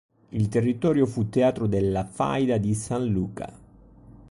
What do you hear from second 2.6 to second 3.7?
San Luca.